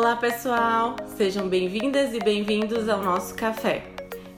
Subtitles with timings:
[0.00, 0.94] Olá, pessoal!
[1.16, 3.82] Sejam bem-vindas e bem-vindos ao nosso café.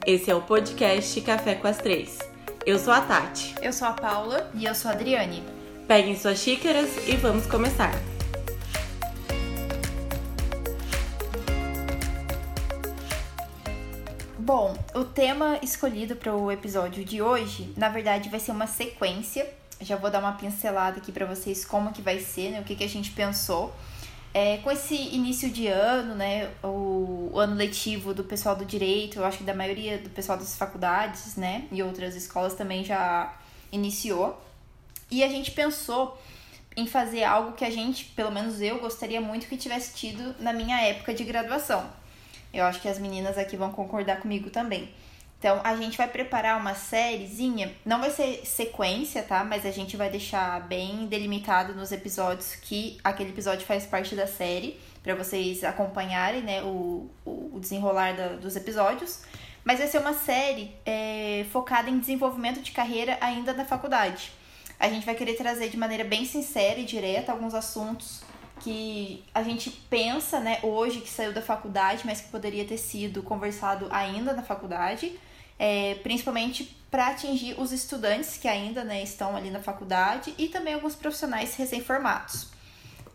[0.07, 2.17] Esse é o podcast Café com as Três.
[2.65, 3.53] Eu sou a Tati.
[3.61, 4.49] Eu sou a Paula.
[4.55, 5.43] E eu sou a Adriane.
[5.87, 7.91] Peguem suas xícaras e vamos começar.
[14.39, 19.47] Bom, o tema escolhido para o episódio de hoje, na verdade, vai ser uma sequência.
[19.79, 22.61] Já vou dar uma pincelada aqui para vocês como que vai ser, né?
[22.61, 23.71] O que, que a gente pensou.
[24.33, 29.19] É, com esse início de ano, né, o, o, ano letivo do pessoal do direito,
[29.19, 33.37] eu acho que da maioria do pessoal das faculdades, né, e outras escolas também já
[33.71, 34.41] iniciou.
[35.09, 36.17] E a gente pensou
[36.77, 40.53] em fazer algo que a gente, pelo menos eu, gostaria muito que tivesse tido na
[40.53, 41.89] minha época de graduação.
[42.53, 44.89] Eu acho que as meninas aqui vão concordar comigo também.
[45.41, 49.43] Então, a gente vai preparar uma sériezinha, não vai ser sequência, tá?
[49.43, 54.27] Mas a gente vai deixar bem delimitado nos episódios que aquele episódio faz parte da
[54.27, 59.23] série, para vocês acompanharem, né, o, o desenrolar da, dos episódios.
[59.63, 64.31] Mas vai ser uma série é, focada em desenvolvimento de carreira ainda na faculdade.
[64.79, 68.21] A gente vai querer trazer de maneira bem sincera e direta alguns assuntos
[68.59, 73.23] que a gente pensa, né, hoje que saiu da faculdade, mas que poderia ter sido
[73.23, 75.19] conversado ainda na faculdade
[75.63, 80.73] é, principalmente para atingir os estudantes que ainda né, estão ali na faculdade e também
[80.73, 82.47] alguns profissionais recém-formados.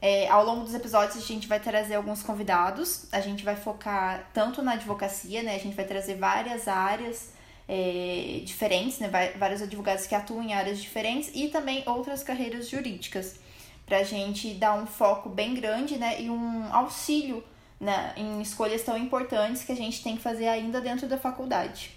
[0.00, 4.30] É, ao longo dos episódios, a gente vai trazer alguns convidados, a gente vai focar
[4.32, 7.32] tanto na advocacia, né, a gente vai trazer várias áreas
[7.68, 13.40] é, diferentes, né, vários advogados que atuam em áreas diferentes e também outras carreiras jurídicas,
[13.84, 17.42] para a gente dar um foco bem grande né, e um auxílio
[17.80, 21.95] né, em escolhas tão importantes que a gente tem que fazer ainda dentro da faculdade.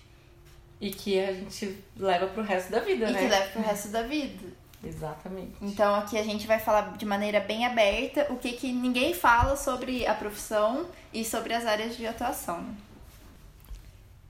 [0.80, 3.19] E que a gente leva pro resto da vida, e né?
[3.19, 4.59] E que leva pro resto da vida.
[4.83, 5.53] Exatamente.
[5.61, 9.55] Então aqui a gente vai falar de maneira bem aberta o que, que ninguém fala
[9.55, 12.65] sobre a profissão e sobre as áreas de atuação.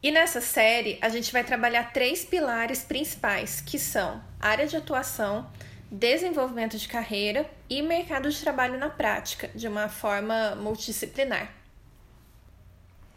[0.01, 5.47] E nessa série a gente vai trabalhar três pilares principais, que são área de atuação,
[5.91, 11.58] desenvolvimento de carreira e mercado de trabalho na prática, de uma forma multidisciplinar.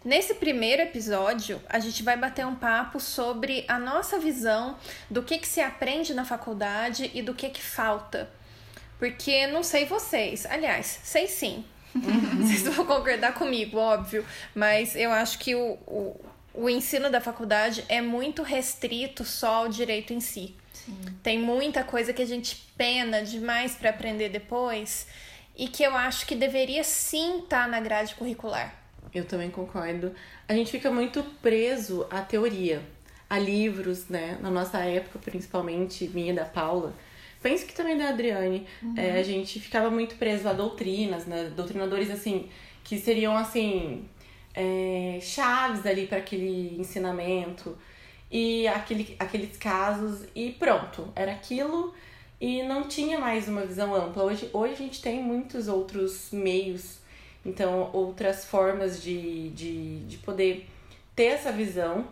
[0.05, 4.77] Nesse primeiro episódio, a gente vai bater um papo sobre a nossa visão
[5.09, 8.29] do que, que se aprende na faculdade e do que, que falta.
[8.99, 11.65] Porque não sei vocês, aliás, sei sim.
[11.95, 16.21] vocês vão concordar comigo, óbvio, mas eu acho que o, o,
[16.55, 20.57] o ensino da faculdade é muito restrito só ao direito em si.
[20.73, 20.99] Sim.
[21.23, 25.07] Tem muita coisa que a gente pena demais para aprender depois
[25.57, 28.82] e que eu acho que deveria sim estar tá na grade curricular.
[29.15, 30.13] Eu também concordo.
[30.49, 32.83] A gente fica muito preso à teoria,
[33.29, 34.39] a livros, né?
[34.41, 36.95] Na nossa época, principalmente, minha e da Paula.
[37.43, 38.67] Penso que também da Adriane.
[38.83, 38.95] Uhum.
[38.97, 41.53] É, a gente ficava muito preso a doutrinas, né?
[41.55, 42.49] Doutrinadores, assim,
[42.85, 44.09] que seriam, assim,
[44.55, 47.77] é, chaves ali para aquele ensinamento.
[48.31, 51.93] E aquele, aqueles casos, e pronto, era aquilo
[52.41, 54.25] e não tinha mais uma visão ampla.
[54.25, 57.02] Hoje, hoje a gente tem muitos outros meios
[57.45, 60.69] então outras formas de, de, de poder
[61.15, 62.07] ter essa visão.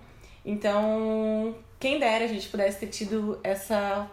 [0.44, 4.10] Então, quem dera a gente pudesse ter tido essa,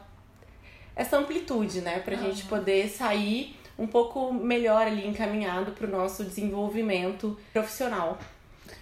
[0.95, 1.99] essa amplitude, né?
[1.99, 2.23] Pra uhum.
[2.23, 8.17] gente poder sair um pouco melhor ali encaminhado para o nosso desenvolvimento profissional.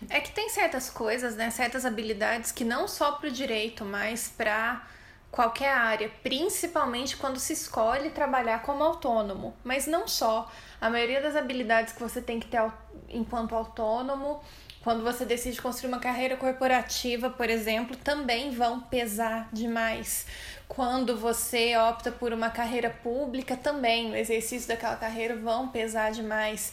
[0.09, 1.49] É que tem certas coisas, né?
[1.49, 4.87] Certas habilidades que não só para o direito, mas para
[5.31, 10.49] qualquer área, principalmente quando se escolhe trabalhar como autônomo, mas não só.
[10.79, 12.61] A maioria das habilidades que você tem que ter
[13.09, 14.41] enquanto autônomo,
[14.83, 20.27] quando você decide construir uma carreira corporativa, por exemplo, também vão pesar demais.
[20.67, 26.71] Quando você opta por uma carreira pública, também no exercício daquela carreira vão pesar demais.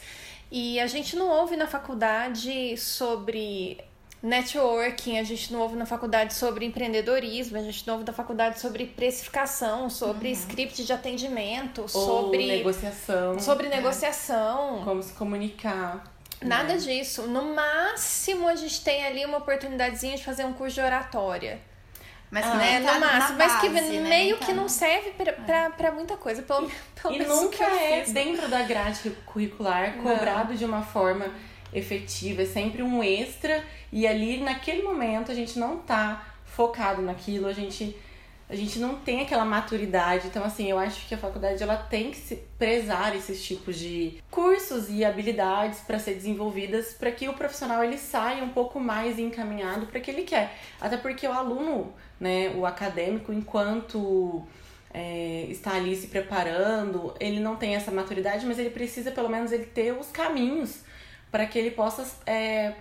[0.51, 3.83] E a gente não ouve na faculdade sobre
[4.22, 8.60] networking, a gente não ouve na faculdade sobre empreendedorismo, a gente não ouve na faculdade
[8.60, 10.34] sobre precificação, sobre uhum.
[10.34, 13.39] script de atendimento, Ou sobre negociação.
[13.41, 13.77] Sobre né?
[13.77, 14.83] negociação.
[14.84, 16.04] Como se comunicar.
[16.41, 16.78] Nada né?
[16.78, 17.22] disso.
[17.22, 21.60] No máximo a gente tem ali uma oportunidadezinha de fazer um curso de oratória.
[22.30, 24.01] Mas ah, né, no máximo, mas que né?
[24.09, 26.71] meio que não serve pra, pra, pra muita coisa, pelo,
[27.03, 30.57] pelo e nunca é dentro da grade curricular, cobrado não.
[30.57, 31.27] de uma forma
[31.72, 37.47] efetiva, é sempre um extra e ali naquele momento a gente não tá focado naquilo,
[37.47, 37.97] a gente
[38.48, 40.27] a gente não tem aquela maturidade.
[40.27, 44.22] Então assim, eu acho que a faculdade ela tem que se prezar esses tipos de
[44.30, 49.19] cursos e habilidades para ser desenvolvidas para que o profissional ele saia um pouco mais
[49.19, 50.54] encaminhado para que ele quer.
[50.78, 54.47] Até porque o aluno, né, o acadêmico enquanto
[54.92, 59.51] é, está ali se preparando, ele não tem essa maturidade, mas ele precisa pelo menos
[59.51, 60.80] ele ter os caminhos
[61.33, 62.75] para que ele possa é,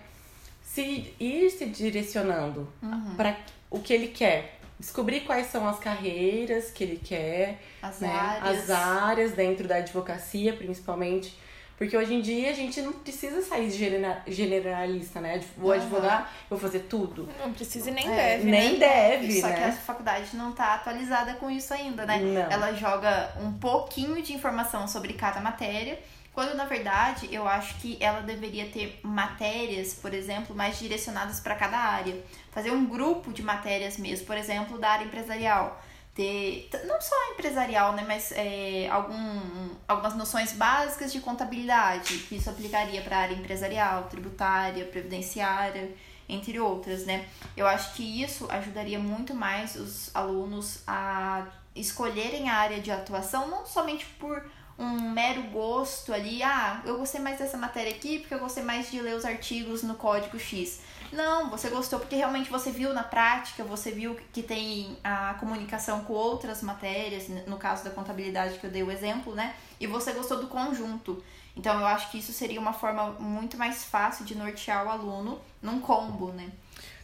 [0.64, 3.16] se ir se direcionando Uhum.
[3.16, 3.36] para
[3.70, 4.60] o que ele quer.
[4.80, 8.10] Descobrir quais são as carreiras que ele quer, As né?
[8.12, 8.64] áreas.
[8.64, 11.38] As áreas dentro da advocacia, principalmente.
[11.78, 15.42] Porque hoje em dia a gente não precisa sair de genera- generalista, né?
[15.58, 15.82] Vou Aham.
[15.82, 17.28] advogar, vou fazer tudo.
[17.40, 18.52] Não precisa e nem É, deve.
[18.52, 18.80] nem né?
[19.20, 19.56] deve, Só né?
[19.56, 22.18] que a faculdade não tá atualizada com isso ainda, né?
[22.20, 22.52] Não.
[22.52, 26.00] Ela joga um pouquinho de informação sobre cada matéria,
[26.34, 31.56] quando na verdade eu acho que ela deveria ter matérias, por exemplo, mais direcionadas para
[31.56, 32.16] cada área.
[32.52, 35.82] Fazer um grupo de matérias mesmo, por exemplo, da área empresarial.
[36.14, 42.50] Ter, não só empresarial, né, mas é, algum, algumas noções básicas de contabilidade, que isso
[42.50, 45.90] aplicaria para a área empresarial, tributária, previdenciária,
[46.28, 47.26] entre outras, né?
[47.56, 51.46] Eu acho que isso ajudaria muito mais os alunos a
[51.76, 54.44] escolherem a área de atuação, não somente por
[54.82, 58.90] um mero gosto ali, ah, eu gostei mais dessa matéria aqui porque eu gostei mais
[58.90, 60.82] de ler os artigos no código X.
[61.12, 66.04] Não, você gostou porque realmente você viu na prática, você viu que tem a comunicação
[66.04, 69.54] com outras matérias, no caso da contabilidade que eu dei o exemplo, né?
[69.80, 71.24] E você gostou do conjunto.
[71.56, 75.40] Então eu acho que isso seria uma forma muito mais fácil de nortear o aluno
[75.62, 76.50] num combo, né?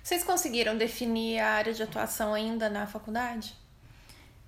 [0.01, 3.53] Vocês conseguiram definir a área de atuação ainda na faculdade?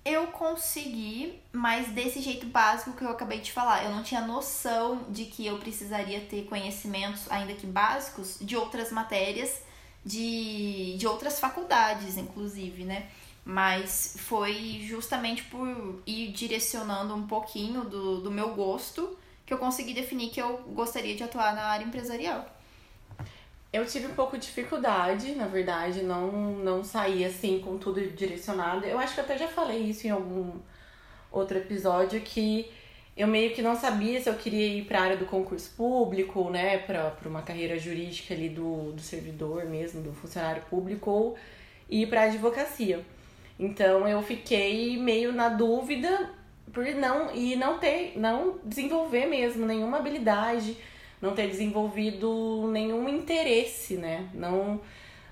[0.04, 3.84] Eu consegui, mas desse jeito básico que eu acabei de falar.
[3.84, 8.92] Eu não tinha noção de que eu precisaria ter conhecimentos, ainda que básicos, de outras
[8.92, 9.62] matérias,
[10.06, 13.08] de, de outras faculdades, inclusive, né?
[13.44, 19.94] Mas foi justamente por ir direcionando um pouquinho do, do meu gosto que eu consegui
[19.94, 22.46] definir que eu gostaria de atuar na área empresarial.
[23.72, 28.86] Eu tive um pouco de dificuldade, na verdade, não, não saí assim com tudo direcionado.
[28.86, 30.54] Eu acho que eu até já falei isso em algum
[31.32, 32.72] outro episódio, que
[33.16, 36.50] eu meio que não sabia se eu queria ir para a área do concurso público,
[36.50, 41.38] né, para uma carreira jurídica ali do, do servidor mesmo, do funcionário público, ou
[41.88, 43.06] ir para advocacia.
[43.60, 46.32] Então eu fiquei meio na dúvida
[46.74, 50.78] por não e não ter, não desenvolver mesmo nenhuma habilidade
[51.22, 54.30] não ter desenvolvido nenhum interesse, né?
[54.34, 54.80] Não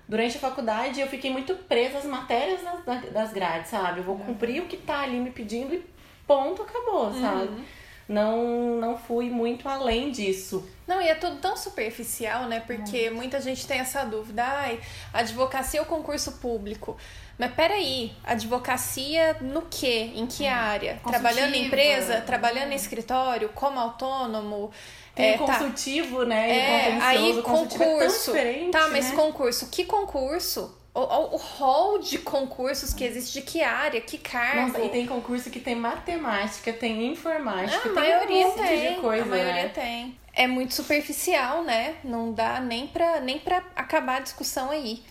[0.08, 4.00] durante a faculdade eu fiquei muito presa às matérias das, das grades, sabe?
[4.00, 5.84] Eu vou cumprir o que tá ali me pedindo e
[6.26, 7.64] ponto, acabou, sabe?
[8.08, 10.66] Não não fui muito além disso.
[10.88, 12.62] Não, e é tudo tão superficial, né?
[12.62, 14.44] Porque muita gente tem essa dúvida.
[14.44, 14.80] Ai,
[15.14, 16.96] advocacia ou concurso público?
[17.38, 20.12] Mas peraí, advocacia no quê?
[20.16, 21.00] Em que área?
[21.06, 22.22] Trabalhando em empresa?
[22.22, 23.50] Trabalhando em escritório?
[23.50, 24.72] Como autônomo?
[25.14, 25.46] Tem É, tá.
[25.46, 26.48] consultivo, né?
[26.50, 28.32] e É, aí é concurso.
[28.32, 29.16] diferente, tá, mas né?
[29.16, 30.76] concurso, que concurso?
[30.94, 34.68] O, o, o hall de concursos que existe, de que área, que cargo?
[34.72, 38.68] Nossa, e tem concurso que tem matemática, tem informática, Ah, a tem maioria um monte
[38.68, 38.96] tem.
[38.96, 39.70] de coisa, a maioria né?
[39.70, 40.18] tem.
[40.34, 41.96] É muito superficial, né?
[42.04, 45.04] Não dá nem pra, nem pra acabar a discussão aí.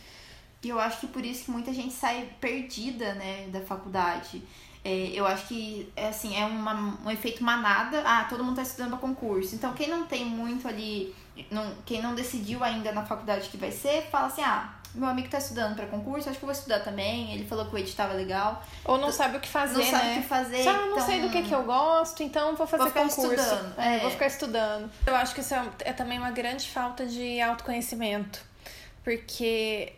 [0.67, 4.43] E eu acho que por isso que muita gente sai perdida, né, da faculdade.
[4.85, 8.03] É, eu acho que, é, assim, é uma, um efeito manada.
[8.05, 9.55] Ah, todo mundo tá estudando pra concurso.
[9.55, 11.15] Então, quem não tem muito ali,
[11.53, 15.29] não, quem não decidiu ainda na faculdade que vai ser, fala assim, ah, meu amigo
[15.29, 17.33] tá estudando pra concurso, acho que eu vou estudar também.
[17.35, 18.61] Ele falou que o edital é legal.
[18.85, 20.19] Ou não sabe o que fazer, não sabe né?
[20.19, 22.83] o que fazer, Ah, não então- sei do que, que eu gosto, então vou fazer
[22.83, 23.33] Vou concurso.
[23.33, 24.01] estudando, É, é.
[24.01, 24.91] Vou ficar estudando.
[25.07, 28.41] Eu acho que isso é, é também uma grande falta de autoconhecimento.
[29.03, 29.93] Porque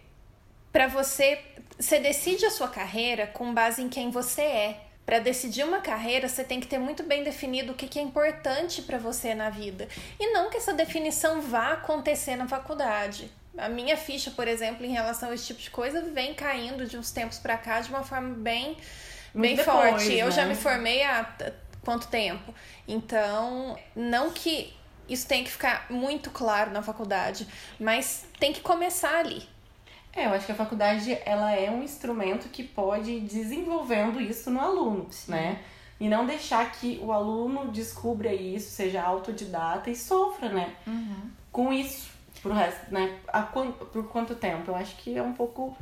[0.72, 1.40] pra você,
[1.78, 4.80] você decide a sua carreira com base em quem você é.
[5.04, 8.02] Pra decidir uma carreira, você tem que ter muito bem definido o que, que é
[8.02, 9.88] importante pra você na vida.
[10.20, 13.30] E não que essa definição vá acontecer na faculdade.
[13.56, 16.98] A minha ficha, por exemplo, em relação a esse tipo de coisa, vem caindo de
[16.98, 18.76] uns tempos pra cá de uma forma bem,
[19.34, 20.12] bem depois, forte.
[20.12, 20.32] Eu né?
[20.32, 21.26] já me formei há
[21.82, 22.54] quanto tempo?
[22.86, 24.76] Então, não que
[25.08, 27.48] isso tem que ficar muito claro na faculdade,
[27.80, 29.48] mas tem que começar ali.
[30.12, 34.50] É, eu acho que a faculdade ela é um instrumento que pode ir desenvolvendo isso
[34.50, 35.60] no aluno, né?
[36.00, 40.74] E não deixar que o aluno descubra isso, seja autodidata e sofra, né?
[41.52, 42.08] Com isso
[42.42, 43.18] pro resto, né?
[43.28, 44.70] A, por quanto tempo?
[44.70, 45.76] Eu acho que é um pouco.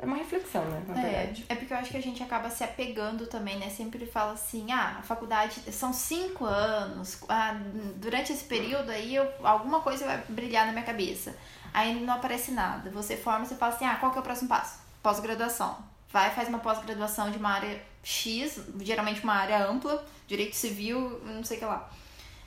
[0.00, 0.80] É uma reflexão, né?
[0.86, 1.44] Na É, verdade.
[1.48, 3.68] é porque eu acho que a gente acaba se apegando também, né?
[3.68, 7.56] Sempre fala assim, ah, a faculdade são cinco anos, ah,
[7.96, 11.34] durante esse período aí eu, alguma coisa vai brilhar na minha cabeça.
[11.72, 12.90] Aí não aparece nada.
[12.90, 14.78] Você forma, você fala assim, ah, qual que é o próximo passo?
[15.02, 15.76] Pós-graduação.
[16.10, 21.44] Vai, faz uma pós-graduação de uma área X, geralmente uma área ampla, direito civil, não
[21.44, 21.90] sei o que lá.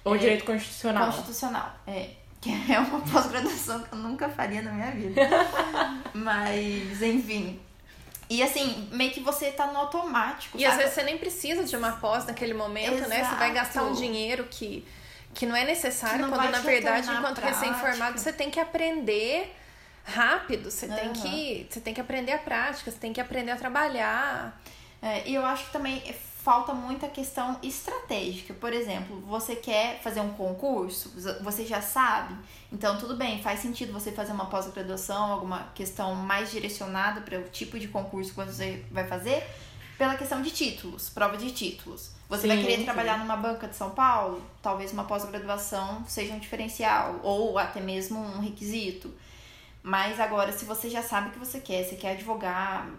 [0.04, 1.06] Ou É, direito constitucional.
[1.06, 2.10] Constitucional, é.
[2.42, 5.22] Que é uma pós-graduação que eu nunca faria na minha vida.
[6.12, 7.60] Mas, enfim.
[8.28, 10.58] E assim, meio que você tá no automático.
[10.58, 10.84] E às sabe?
[10.84, 13.24] vezes você nem precisa de uma pós naquele momento, né?
[13.24, 14.02] Você vai gastar um Exato.
[14.02, 14.88] dinheiro que,
[15.34, 17.48] que não é necessário, não quando na verdade, enquanto prática.
[17.48, 19.56] recém-formado, você tem que aprender
[20.04, 21.14] rápido, você tem Aham.
[21.14, 24.62] que você tem que aprender a prática, você tem que aprender a trabalhar.
[25.02, 26.02] É, e eu acho que também
[26.44, 28.54] falta muita questão estratégica.
[28.54, 31.12] Por exemplo, você quer fazer um concurso,
[31.42, 32.36] você já sabe,
[32.72, 37.44] então tudo bem, faz sentido você fazer uma pós-graduação, alguma questão mais direcionada para o
[37.44, 39.44] tipo de concurso que você vai fazer,
[39.98, 42.12] pela questão de títulos, prova de títulos.
[42.32, 42.86] Você vai Sim, querer sim.
[42.86, 48.20] trabalhar numa banca de São Paulo, talvez uma pós-graduação seja um diferencial, ou até mesmo
[48.20, 49.14] um requisito.
[49.84, 52.90] Mas agora, se você já sabe o que você quer, você quer advogar,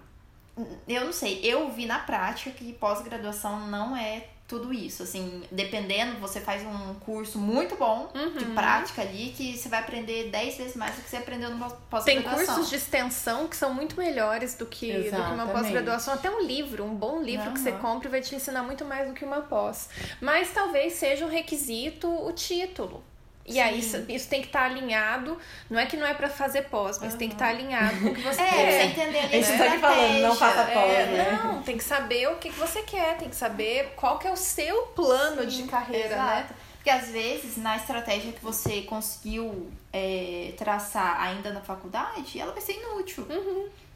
[0.86, 5.02] eu não sei, eu vi na prática que pós-graduação não é tudo isso.
[5.02, 8.54] Assim, dependendo, você faz um curso muito bom de Uhum.
[8.54, 11.78] prática ali que você vai aprender 10 vezes mais do que você aprendeu numa Tem
[11.88, 12.36] pós-graduação.
[12.56, 16.12] cursos de extensão que são muito melhores do que, do que uma pós-graduação.
[16.12, 17.78] Até um livro, um bom livro que você Aham.
[17.78, 19.88] compra vai te ensinar muito mais do que uma pós.
[20.20, 23.02] Mas talvez seja um requisito o título.
[23.44, 25.36] E aí isso, isso tem que estar alinhado.
[25.68, 28.14] Não é que não é pra fazer pós, mas tem que estar alinhado com o
[28.14, 28.72] que você É, quer.
[28.72, 29.22] você entender a
[29.58, 31.40] tá aqui falando, não faça pós, É, né?
[31.42, 34.30] não, tem que saber o que, que você quer, tem que saber qual que é
[34.32, 36.38] o seu plano de carreira, né?
[36.40, 36.54] Exato.
[36.76, 42.60] Porque às vezes, na estratégia que você conseguiu é, traçar ainda na faculdade, ela vai
[42.60, 43.26] ser inútil.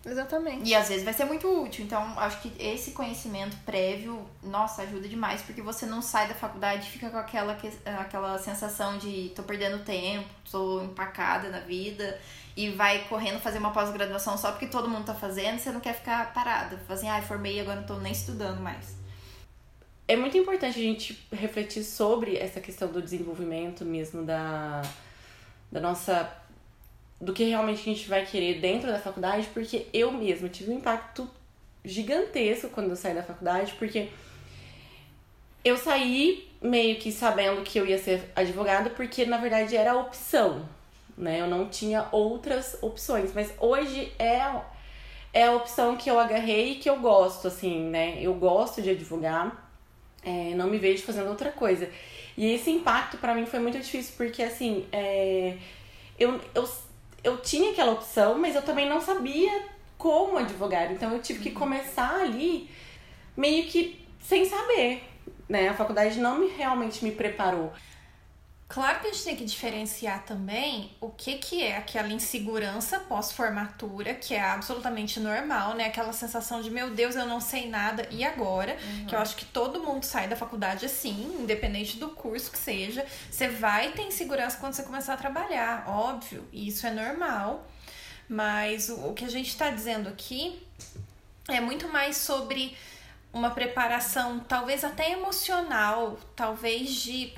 [0.06, 0.68] Exatamente.
[0.68, 1.84] E às vezes vai ser muito útil.
[1.84, 6.86] Então, acho que esse conhecimento prévio, nossa, ajuda demais, porque você não sai da faculdade
[6.86, 12.18] e fica com aquela, que- aquela sensação de tô perdendo tempo, tô empacada na vida,
[12.56, 15.94] e vai correndo fazer uma pós-graduação só porque todo mundo tá fazendo, você não quer
[15.94, 16.80] ficar parada.
[16.88, 18.94] Assim, ai, formei, agora não tô nem estudando mais.
[20.08, 24.82] É muito importante a gente refletir sobre essa questão do desenvolvimento mesmo da,
[25.70, 26.32] da nossa.
[27.20, 30.76] Do que realmente a gente vai querer dentro da faculdade, porque eu mesma tive um
[30.76, 31.28] impacto
[31.84, 34.08] gigantesco quando eu saí da faculdade, porque
[35.64, 40.00] eu saí meio que sabendo que eu ia ser advogada, porque na verdade era a
[40.00, 40.68] opção,
[41.16, 41.40] né?
[41.40, 44.40] Eu não tinha outras opções, mas hoje é
[45.36, 48.18] é a opção que eu agarrei e que eu gosto, assim, né?
[48.22, 49.70] Eu gosto de advogar,
[50.24, 51.90] é, não me vejo fazendo outra coisa.
[52.38, 55.58] E esse impacto pra mim foi muito difícil, porque assim, é,
[56.18, 56.66] eu, eu,
[57.26, 59.64] eu tinha aquela opção, mas eu também não sabia
[59.98, 60.92] como advogar.
[60.92, 62.70] Então eu tive que começar ali
[63.36, 65.02] meio que sem saber,
[65.48, 65.68] né?
[65.68, 67.72] A faculdade não me realmente me preparou.
[68.68, 74.12] Claro que a gente tem que diferenciar também o que, que é aquela insegurança pós-formatura,
[74.12, 75.86] que é absolutamente normal, né?
[75.86, 78.76] Aquela sensação de, meu Deus, eu não sei nada, e agora?
[79.06, 83.06] Que eu acho que todo mundo sai da faculdade assim, independente do curso que seja.
[83.30, 87.64] Você vai ter insegurança quando você começar a trabalhar, óbvio, e isso é normal.
[88.28, 90.60] Mas o, o que a gente está dizendo aqui
[91.48, 92.76] é muito mais sobre
[93.36, 97.32] uma preparação, talvez até emocional, talvez de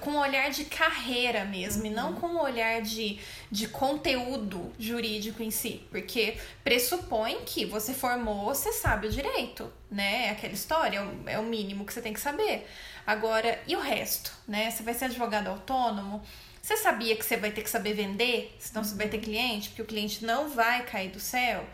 [0.00, 3.18] com um olhar de carreira mesmo, e não com um olhar de,
[3.50, 10.26] de conteúdo jurídico em si, porque pressupõe que você formou, você sabe o direito, né?
[10.26, 12.66] É aquela história, é o- é o mínimo que você tem que saber.
[13.06, 14.70] Agora, e o resto, né?
[14.70, 16.22] Você vai ser advogado autônomo,
[16.62, 19.82] você sabia que você vai ter que saber vender, senão você vai ter cliente, porque
[19.82, 21.64] o cliente não vai cair do céu?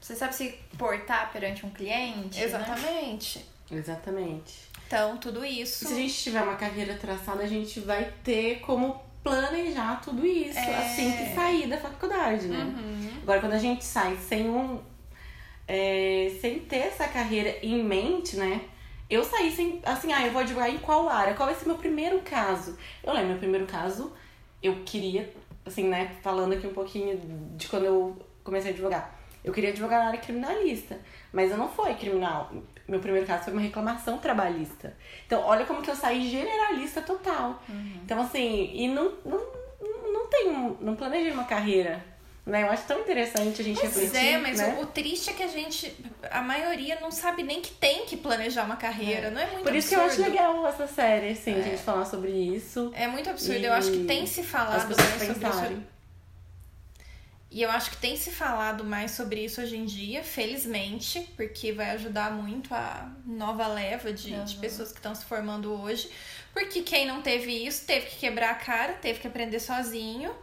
[0.00, 2.38] Você sabe se portar perante um cliente?
[2.38, 2.44] né?
[2.44, 3.44] Exatamente.
[3.70, 4.68] Exatamente.
[4.86, 5.86] Então, tudo isso.
[5.86, 10.56] Se a gente tiver uma carreira traçada, a gente vai ter como planejar tudo isso
[10.58, 10.76] É.
[10.76, 12.58] assim que sair da faculdade, né?
[12.62, 13.10] Uhum.
[13.22, 14.80] Agora, quando a gente sai sem um.
[15.66, 18.60] é, sem ter essa carreira em mente, né?
[19.10, 19.80] Eu saí sem.
[19.84, 21.34] Assim, ah, eu vou advogar em qual área?
[21.34, 22.78] Qual vai ser meu primeiro caso?
[23.02, 24.12] Eu lembro, meu primeiro caso,
[24.62, 25.32] eu queria,
[25.64, 26.12] assim, né?
[26.22, 27.20] Falando aqui um pouquinho
[27.56, 29.15] de quando eu comecei a advogar.
[29.46, 30.98] Eu queria advogar na área criminalista,
[31.32, 32.50] mas eu não fui criminal.
[32.88, 34.92] Meu primeiro caso foi uma reclamação trabalhista.
[35.24, 37.62] Então, olha como que eu saí generalista total.
[38.04, 39.40] Então, assim, e não, não,
[40.12, 42.04] não tenho, não planejei uma carreira.
[42.44, 42.62] Né?
[42.62, 44.26] Eu acho tão interessante a gente Pois refletir.
[44.26, 44.76] é, mas né?
[44.78, 45.92] o, o triste é que a gente,
[46.30, 49.74] a maioria não sabe nem que tem que planejar uma carreira, não é muito Por
[49.74, 50.30] isso que eu acho absurdo.
[50.30, 52.92] legal essa série, assim, a gente falar sobre isso.
[52.94, 55.95] É muito absurdo, eu acho que tem se falado mais sobre isso.
[57.50, 61.72] E eu acho que tem se falado mais sobre isso hoje em dia, felizmente, porque
[61.72, 64.60] vai ajudar muito a nova leva de, de Uhum.
[64.60, 66.10] pessoas que estão se formando hoje.
[66.52, 70.34] Porque quem não teve isso teve que quebrar a cara, teve que aprender sozinho.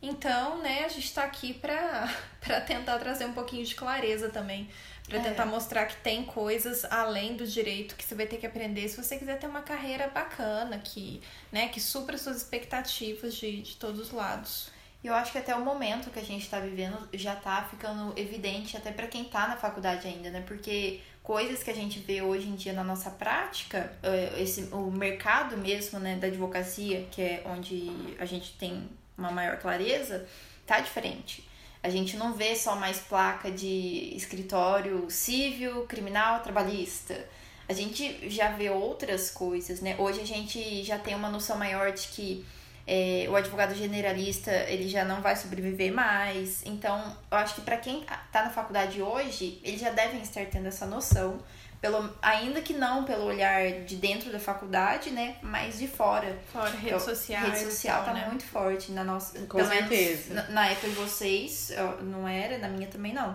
[0.00, 4.68] Então, né, a gente tá aqui pra, pra tentar trazer um pouquinho de clareza também.
[5.08, 5.22] Pra É.
[5.22, 8.96] tentar mostrar que tem coisas além do direito que você vai ter que aprender se
[9.02, 11.20] você quiser ter uma carreira bacana, que,
[11.52, 14.72] né, que supra suas expectativas de, de todos os lados.
[15.04, 18.18] E eu acho que até o momento que a gente tá vivendo já tá ficando
[18.18, 20.42] evidente até pra quem tá na faculdade ainda, né?
[20.46, 24.90] Porque coisas que a gente vê hoje em dia na nossa prática, eh, esse, o
[24.90, 30.26] mercado mesmo né, da advocacia, que é onde a gente tem uma maior clareza,
[30.66, 31.46] tá diferente.
[31.82, 37.28] A gente não vê só mais placa de escritório civil, criminal, trabalhista.
[37.68, 39.96] A gente já vê outras coisas, né?
[39.98, 42.46] Hoje a gente já tem uma noção maior de que
[42.86, 46.62] é, o advogado generalista ele já não vai sobreviver mais.
[46.66, 50.66] Então, eu acho que para quem está na faculdade hoje, eles já devem estar tendo
[50.66, 51.38] essa noção,
[51.80, 56.38] pelo, ainda que não pelo olhar de dentro da faculdade, né, mas de fora.
[56.52, 57.42] Fora, rede social.
[57.42, 58.26] Rede social tá né?
[58.26, 59.38] muito forte na nossa.
[59.46, 60.34] Com certeza.
[60.34, 61.72] Na, na época de vocês,
[62.02, 63.34] não era, na minha também não.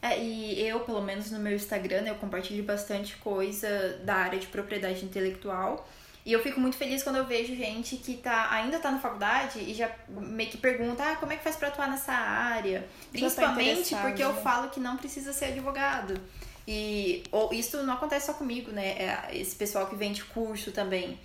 [0.00, 4.48] É, e eu, pelo menos no meu Instagram, eu compartilho bastante coisa da área de
[4.48, 5.88] propriedade intelectual.
[6.24, 9.58] E eu fico muito feliz quando eu vejo gente que tá, ainda tá na faculdade
[9.58, 12.82] e já meio que pergunta, ah, como é que faz pra atuar nessa área?
[12.82, 16.14] Tá Principalmente tá porque eu falo que não precisa ser advogado.
[16.66, 18.86] E ou, isso não acontece só comigo, né?
[18.90, 21.18] É esse pessoal que vende curso também.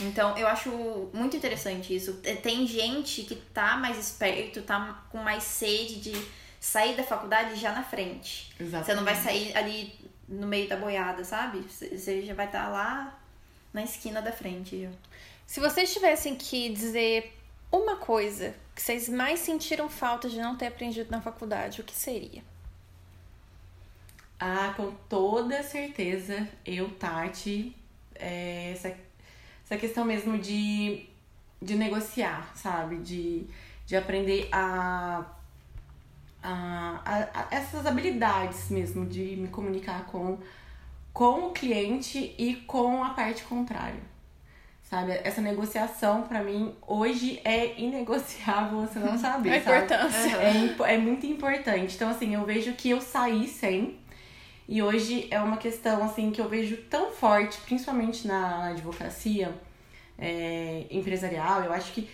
[0.00, 2.20] Então, eu acho muito interessante isso.
[2.22, 6.26] É, tem gente que tá mais esperto, tá com mais sede de
[6.60, 8.52] sair da faculdade já na frente.
[8.60, 8.86] Exatamente.
[8.86, 9.92] Você não vai sair ali
[10.28, 11.64] no meio da boiada, sabe?
[11.68, 13.19] Você já vai estar tá lá
[13.72, 14.88] na esquina da frente.
[15.46, 17.36] Se vocês tivessem que dizer
[17.72, 21.94] uma coisa que vocês mais sentiram falta de não ter aprendido na faculdade, o que
[21.94, 22.42] seria?
[24.38, 27.76] Ah, com toda certeza, eu, Tati,
[28.14, 28.96] é, essa,
[29.64, 31.06] essa questão mesmo de,
[31.60, 32.96] de negociar, sabe?
[32.96, 33.46] De,
[33.86, 35.26] de aprender a,
[36.42, 40.38] a, a, a essas habilidades mesmo de me comunicar com
[41.20, 44.00] com o cliente e com a parte contrária.
[44.82, 45.20] Sabe?
[45.22, 49.50] Essa negociação, para mim, hoje é inegociável, você não sabe.
[49.50, 50.36] A importância.
[50.38, 51.94] É, é muito importante.
[51.94, 53.98] Então, assim, eu vejo que eu saí sem.
[54.66, 59.54] E hoje é uma questão, assim, que eu vejo tão forte, principalmente na advocacia
[60.18, 61.64] é, empresarial.
[61.64, 62.08] Eu acho que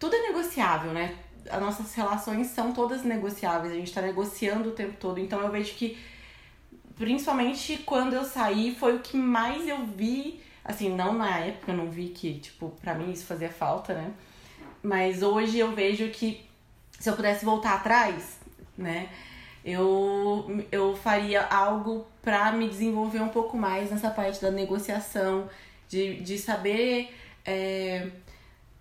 [0.00, 1.14] tudo é negociável, né?
[1.48, 3.72] As nossas relações são todas negociáveis.
[3.72, 5.20] A gente tá negociando o tempo todo.
[5.20, 5.96] Então, eu vejo que
[6.98, 10.40] principalmente quando eu saí, foi o que mais eu vi.
[10.64, 14.12] Assim, não na época, eu não vi que, tipo, pra mim isso fazia falta, né?
[14.82, 16.44] Mas hoje eu vejo que
[16.98, 18.38] se eu pudesse voltar atrás,
[18.76, 19.08] né?
[19.64, 25.48] Eu, eu faria algo para me desenvolver um pouco mais nessa parte da negociação,
[25.88, 28.08] de, de saber é,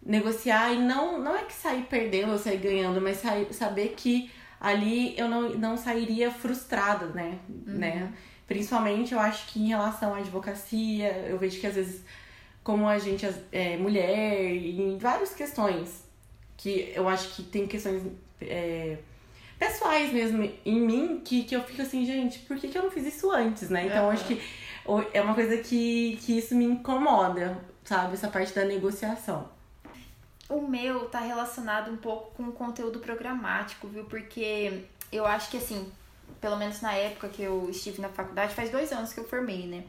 [0.06, 4.32] negociar e não, não é que sair perdendo ou sair ganhando, mas sair, saber que
[4.60, 7.38] ali eu não, não sairia frustrada, né?
[7.50, 7.74] Uhum.
[7.74, 8.14] né?
[8.48, 12.02] Principalmente eu acho que em relação à advocacia, eu vejo que às vezes,
[12.64, 16.04] como a gente é mulher, em várias questões,
[16.56, 18.04] que eu acho que tem questões
[18.42, 18.98] é,
[19.60, 22.92] pessoais mesmo em mim, que, que eu fico assim, gente, por que, que eu não
[22.92, 23.86] fiz isso antes, né?
[23.86, 24.12] Então uhum.
[24.12, 24.42] acho que
[25.14, 28.14] é uma coisa que, que isso me incomoda, sabe?
[28.14, 29.57] Essa parte da negociação.
[30.50, 34.06] O meu tá relacionado um pouco com o conteúdo programático, viu?
[34.06, 35.92] Porque eu acho que assim,
[36.40, 39.66] pelo menos na época que eu estive na faculdade, faz dois anos que eu formei,
[39.68, 39.84] né?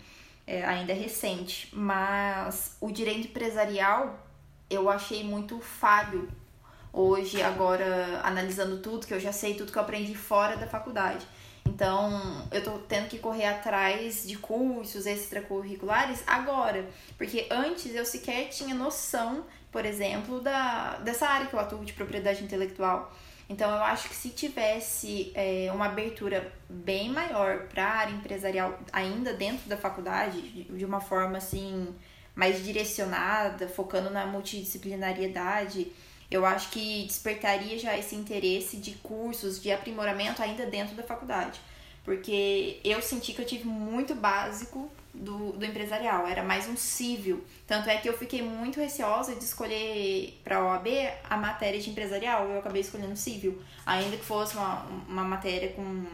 [0.47, 1.69] É, ainda é recente.
[1.73, 4.19] Mas o direito empresarial
[4.69, 6.29] eu achei muito falho
[6.93, 11.27] hoje, agora analisando tudo, que eu já sei tudo que eu aprendi fora da faculdade.
[11.67, 18.49] Então, eu tô tendo que correr atrás de cursos extracurriculares agora, porque antes eu sequer
[18.49, 23.13] tinha noção por exemplo, da, dessa área que eu atuo de propriedade intelectual.
[23.49, 28.79] Então, eu acho que se tivesse é, uma abertura bem maior para a área empresarial,
[28.93, 31.95] ainda dentro da faculdade, de uma forma assim
[32.35, 35.91] mais direcionada, focando na multidisciplinariedade,
[36.31, 41.59] eu acho que despertaria já esse interesse de cursos de aprimoramento ainda dentro da faculdade.
[42.05, 47.45] Porque eu senti que eu tive muito básico do, do empresarial, era mais um civil.
[47.67, 50.87] Tanto é que eu fiquei muito receosa de escolher para a OAB
[51.29, 56.05] a matéria de empresarial, eu acabei escolhendo civil, ainda que fosse uma, uma matéria com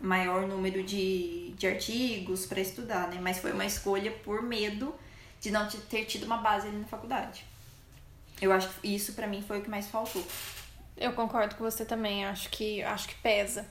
[0.00, 3.18] maior número de, de artigos para estudar, né?
[3.20, 4.94] Mas foi uma escolha por medo
[5.40, 7.44] de não ter tido uma base ali na faculdade.
[8.40, 10.24] Eu acho que isso para mim foi o que mais faltou.
[10.96, 13.66] Eu concordo com você também, acho que acho que pesa.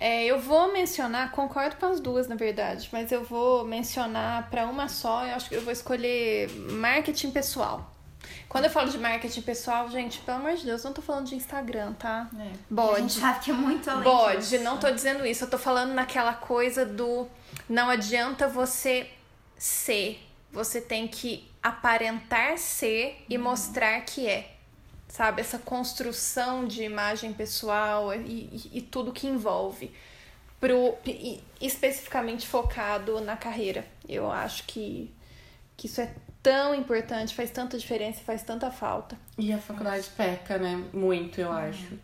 [0.00, 4.64] É, eu vou mencionar, concordo com as duas, na verdade, mas eu vou mencionar para
[4.66, 7.94] uma só, eu acho que eu vou escolher marketing pessoal.
[8.48, 11.34] Quando eu falo de marketing pessoal, gente, pelo amor de Deus, não tô falando de
[11.34, 12.30] Instagram, tá?
[12.38, 12.96] É, Bode.
[12.96, 14.64] A gente sabe que é muito além Bode, disso.
[14.64, 15.44] não tô dizendo isso.
[15.44, 17.28] Eu tô falando naquela coisa do
[17.68, 19.06] não adianta você
[19.58, 20.18] ser.
[20.50, 23.44] Você tem que aparentar ser e uhum.
[23.44, 24.56] mostrar que é
[25.10, 25.40] sabe?
[25.42, 28.18] Essa construção de imagem pessoal e,
[28.72, 29.92] e, e tudo que envolve.
[30.60, 30.96] pro,
[31.60, 33.84] especificamente focado na carreira.
[34.08, 35.12] Eu acho que,
[35.76, 39.18] que isso é tão importante, faz tanta diferença, faz tanta falta.
[39.36, 40.82] E a faculdade peca, né?
[40.92, 41.98] Muito, eu acho.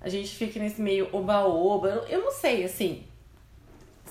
[0.00, 2.06] A gente fica nesse meio oba-oba.
[2.08, 3.04] Eu não sei, assim,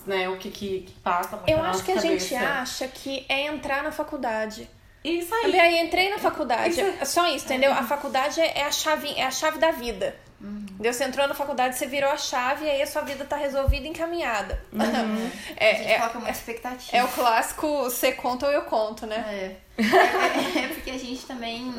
[0.06, 2.28] né, o que, que, que passa muito Eu acho que a cabeça.
[2.28, 4.70] gente acha que é entrar na faculdade.
[5.04, 5.42] Isso aí.
[5.44, 6.80] Sabe, aí entrei na faculdade.
[6.80, 7.72] Isso- só isso, entendeu?
[7.74, 10.16] A faculdade é a chave, é a chave da vida.
[10.44, 10.92] Entendeu?
[10.92, 13.86] Você entrou na faculdade, você virou a chave e aí a sua vida tá resolvida
[13.86, 14.60] e encaminhada.
[14.74, 16.98] a É, gente é, coloca muita expectativa.
[16.98, 19.18] é o clássico você conta ou eu conto, né?
[19.28, 19.56] É.
[19.82, 21.72] É, é porque a gente também.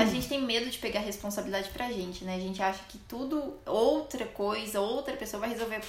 [0.00, 2.34] A gente tem medo de pegar responsabilidade pra gente, né?
[2.34, 5.80] A gente acha que tudo, outra coisa, outra pessoa vai resolver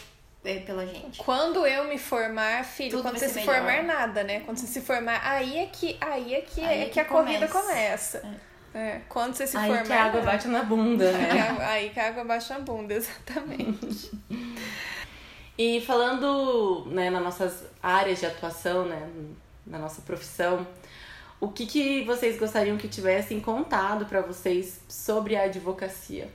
[0.42, 1.18] pela gente.
[1.20, 3.56] Quando eu me formar, filho, Tudo quando você se melhor.
[3.56, 4.40] formar nada, né?
[4.42, 7.00] Quando você se formar, aí é que aí é que, Aí é é que, que
[7.00, 8.20] a corrida começa.
[8.20, 8.40] começa.
[8.74, 9.84] É, quando você se Aí formar.
[9.84, 11.42] que a água bate na bunda, Aí que né?
[11.60, 14.12] a- Aí que a água baixa a bunda, exatamente.
[15.58, 19.10] E falando né, nas nossas áreas de atuação, né,
[19.66, 20.66] na nossa profissão,
[21.40, 26.30] o que, que vocês gostariam que tivessem contado pra vocês sobre a advocacia?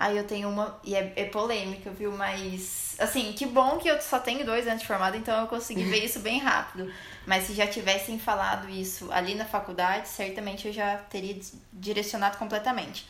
[0.00, 0.80] Aí eu tenho uma.
[0.82, 2.10] E é, é polêmica, viu?
[2.10, 2.96] Mas.
[2.98, 6.02] Assim, que bom que eu só tenho dois anos de formada, então eu consegui ver
[6.02, 6.90] isso bem rápido.
[7.26, 11.38] Mas se já tivessem falado isso ali na faculdade, certamente eu já teria
[11.70, 13.06] direcionado completamente.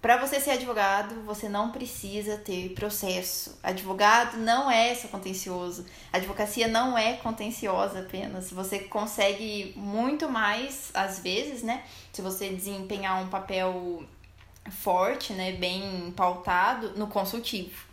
[0.00, 3.58] Para você ser advogado, você não precisa ter processo.
[3.62, 5.84] Advogado não é só contencioso.
[6.10, 8.50] Advocacia não é contenciosa apenas.
[8.50, 11.84] Você consegue muito mais, às vezes, né?
[12.12, 14.02] Se você desempenhar um papel
[14.70, 17.90] forte, né, bem pautado no consultivo.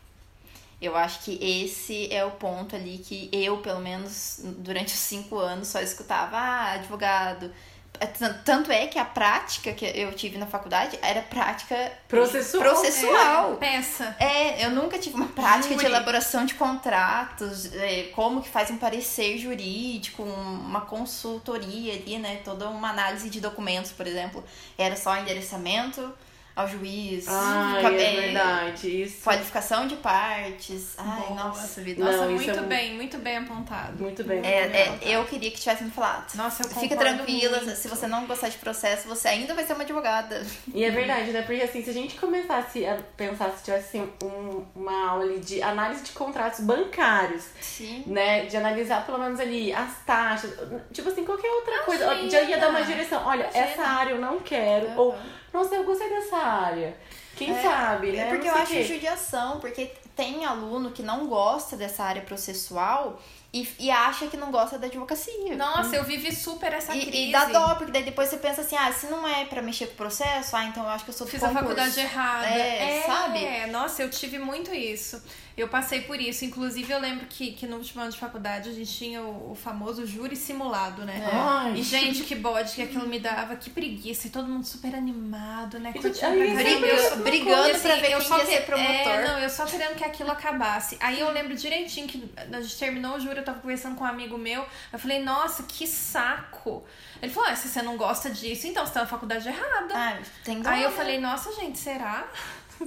[0.82, 5.38] Eu acho que esse é o ponto ali que eu, pelo menos durante os cinco
[5.38, 7.51] anos, só escutava, ah, advogado.
[7.99, 12.63] É, tan- Tanto é que a prática que eu tive na faculdade era prática Processual.
[12.63, 13.58] processual.
[13.58, 14.15] Peça.
[14.17, 15.86] É, eu nunca tive uma prática de Júri.
[15.88, 22.38] elaboração de contratos, é, como que faz um parecer jurídico, um- uma consultoria ali, né?
[22.45, 24.41] Toda uma análise de documentos, por exemplo.
[24.77, 26.13] Era só endereçamento
[26.55, 29.01] ao juiz, Ai, ca- é é, verdade.
[29.03, 29.23] Isso.
[29.23, 30.93] qualificação de partes.
[30.97, 31.35] Ai, Boa.
[31.45, 32.03] nossa vida.
[32.03, 34.01] Nossa, Não, muito é bem, muito bem apontado.
[34.01, 34.39] Muito bem.
[34.45, 35.12] É, muito bem.
[35.13, 36.33] é, eu queria que tivesse me falado.
[36.35, 37.75] Nossa, eu Fica tranquila, muito.
[37.75, 40.45] se você não gostar de processo, você ainda vai ser uma advogada.
[40.73, 41.41] E é verdade, né?
[41.43, 45.39] Porque assim, se a gente começasse a pensar se tivesse assim, um- uma aula ali
[45.39, 48.03] de análise de contratos bancários, Sim.
[48.05, 48.45] né?
[48.45, 50.51] De analisar pelo menos ali as taxas,
[50.91, 52.03] tipo assim, qualquer outra coisa.
[52.05, 52.29] Imagina!
[52.29, 53.25] Já ia dar uma direção.
[53.25, 53.65] Olha, Imagina.
[53.65, 54.89] essa área eu não quero.
[54.97, 55.17] Ou,
[55.53, 56.95] nossa, eu gostei dessa área.
[57.35, 58.25] Quem É, sabe, né?
[58.29, 58.83] Porque Não eu acho quê.
[58.83, 63.21] judiação, porque tem aluno que não gosta dessa área processual
[63.53, 65.55] e, e acha que não gosta da advocacia.
[65.55, 67.09] Nossa, eu vivi super essa crise.
[67.12, 69.62] E, e dá dó, porque daí depois você pensa assim, ah, se não é pra
[69.62, 71.67] mexer com o processo, ah, então eu acho que eu sou do Fiz a concurso.
[71.67, 72.45] faculdade errada.
[72.47, 73.45] É, sabe?
[73.45, 75.23] É, nossa, eu tive muito isso.
[75.59, 76.45] Eu passei por isso.
[76.45, 79.55] Inclusive, eu lembro que, que no último ano de faculdade a gente tinha o, o
[79.55, 81.29] famoso júri simulado, né?
[81.31, 81.75] Ai.
[81.75, 84.27] E, gente, que bode que aquilo me dava, que preguiça.
[84.27, 85.93] E todo mundo super animado, né?
[85.93, 86.87] E aí, pra Briga-.
[86.87, 88.91] Eu brigando assim, pra ver eu quem só ia ser promotor.
[88.93, 90.97] É, não, eu só querendo que aquilo acabasse.
[91.01, 94.07] Aí eu lembro direitinho que a gente terminou o júri, eu tava conversando com um
[94.07, 94.65] amigo meu.
[94.93, 96.83] Eu falei, nossa, que saco.
[97.21, 99.93] Ele falou, ah, se você não gosta disso, então você tá na faculdade errada.
[99.93, 100.95] Ah, tem dó, Aí eu né?
[100.95, 102.27] falei, nossa, gente, será?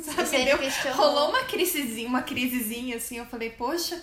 [0.00, 0.96] Sabe, Você deu- questionou.
[0.98, 4.00] rolou uma crisezinha, uma crisezinha assim, eu falei, poxa,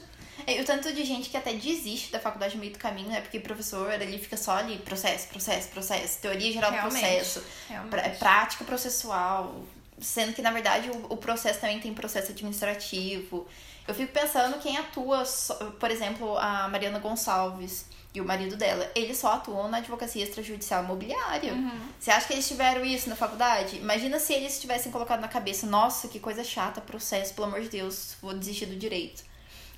[0.48, 3.20] E o tanto de gente que até desiste da faculdade no meio do caminho, né?
[3.22, 8.18] Porque o professor, ele fica só ali, processo, processo, processo, teoria geral do processo, realmente.
[8.20, 9.62] prática processual,
[10.00, 13.46] sendo que, na verdade, o, o processo também tem processo administrativo.
[13.88, 15.24] Eu fico pensando quem atua,
[15.80, 20.84] por exemplo, a Mariana Gonçalves e o marido dela, eles só atuam na advocacia extrajudicial
[20.84, 21.54] imobiliária.
[22.00, 23.78] Você acha que eles tiveram isso na faculdade?
[23.78, 27.70] Imagina se eles tivessem colocado na cabeça, nossa, que coisa chata, processo, pelo amor de
[27.70, 29.30] Deus, vou desistir do direito.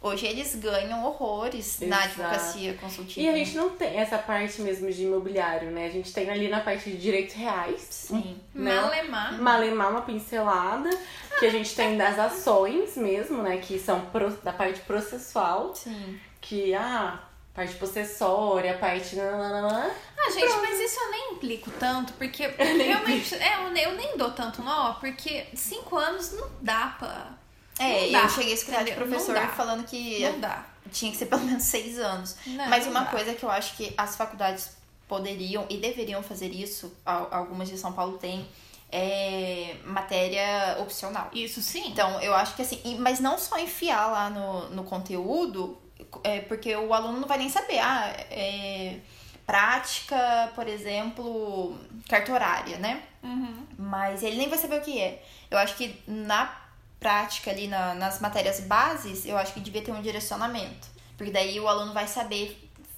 [0.03, 2.21] Hoje eles ganham horrores na Exato.
[2.23, 3.19] advocacia consultiva.
[3.23, 5.85] E a gente não tem essa parte mesmo de imobiliário, né?
[5.85, 7.81] A gente tem ali na parte de direitos reais.
[7.91, 8.39] Sim.
[8.51, 8.73] Né?
[8.81, 9.39] malemar.
[9.39, 10.89] Malemar uma pincelada,
[11.37, 13.57] que a gente tem das ações mesmo, né?
[13.57, 16.17] Que são pro- da parte processual, Sim.
[16.41, 17.19] que ah,
[17.53, 19.15] parte possessória, parte.
[19.15, 19.91] nananana.
[20.17, 24.17] Ah, gente, mas isso eu nem implico tanto, porque realmente, é, eu, nem- eu nem
[24.17, 27.31] dou tanto nó, porque cinco anos não dá pra.
[27.79, 29.47] É, Não dá, eu cheguei a escutar de professor Não dá.
[29.47, 30.65] falando que Não dá.
[30.91, 32.35] tinha que ser pelo menos seis anos.
[32.45, 33.09] Não, Mas não uma dá.
[33.11, 34.71] coisa que eu acho que as faculdades
[35.07, 38.47] poderiam e deveriam fazer isso, al- algumas de São Paulo têm,
[38.91, 41.29] é matéria opcional.
[41.33, 41.87] Isso sim.
[41.87, 45.77] Então, eu acho que assim, mas não só enfiar lá no, no conteúdo,
[46.23, 47.79] é, porque o aluno não vai nem saber.
[47.79, 48.99] Ah, é,
[49.45, 53.03] prática, por exemplo, cartorária, né?
[53.23, 53.65] Uhum.
[53.77, 55.21] Mas ele nem vai saber o que é.
[55.49, 56.61] Eu acho que na
[56.99, 60.87] prática ali na, nas matérias bases, eu acho que devia ter um direcionamento.
[61.17, 62.57] Porque daí o aluno vai saber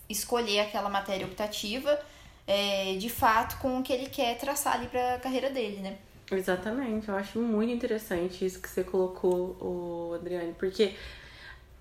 [0.09, 1.99] escolher aquela matéria optativa
[2.45, 5.97] é, de fato com o que ele quer traçar ali para a carreira dele, né?
[6.31, 10.95] Exatamente, eu acho muito interessante isso que você colocou, o Adriane, porque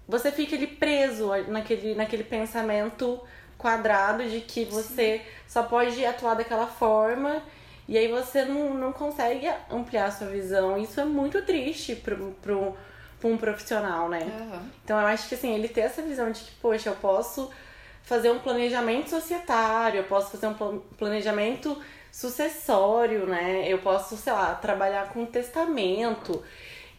[0.07, 3.21] você fica ali preso naquele, naquele pensamento
[3.57, 5.25] quadrado de que você Sim.
[5.47, 7.43] só pode atuar daquela forma
[7.89, 10.77] e aí você não, não consegue ampliar a sua visão.
[10.77, 12.77] Isso é muito triste para pro, pro
[13.25, 14.21] um profissional, né?
[14.21, 14.61] Uhum.
[14.85, 17.51] Então eu acho que assim, ele ter essa visão de que, poxa, eu posso
[18.03, 23.65] fazer um planejamento societário, eu posso fazer um planejamento sucessório, né?
[23.67, 26.43] Eu posso, sei lá, trabalhar com testamento.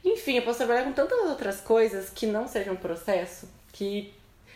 [0.04, 4.13] Enfim, eu posso trabalhar com tantas outras coisas que não sejam processo, que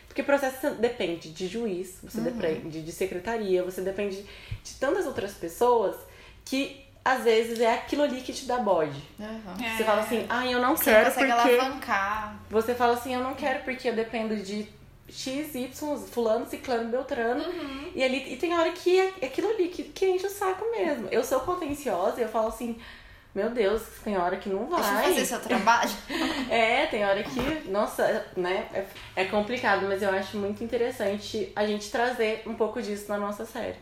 [0.07, 2.23] porque processo depende de juiz, você uhum.
[2.23, 4.25] depende de secretaria, você depende
[4.63, 5.95] de tantas outras pessoas
[6.43, 8.99] que às vezes é aquilo ali que te dá bode.
[9.19, 9.55] Uhum.
[9.55, 9.86] Você é.
[9.86, 11.31] fala assim, ah, eu não você quero porque...
[11.31, 12.39] Alavancar.
[12.49, 14.67] Você fala assim, eu não quero porque eu dependo de
[15.07, 17.43] X, Y, fulano, ciclano, beltrano.
[17.43, 17.91] Uhum.
[17.95, 21.07] E, ali, e tem hora que é aquilo ali que, que enche o saco mesmo.
[21.12, 22.77] Eu sou contenciosa e eu falo assim,
[23.38, 24.82] meu Deus, tem hora que não vai.
[24.82, 25.91] Deixa eu fazer seu trabalho.
[26.50, 31.63] é, tem hora que, nossa, né, é, é complicado, mas eu acho muito interessante a
[31.63, 33.78] gente trazer um pouco disso na nossa série.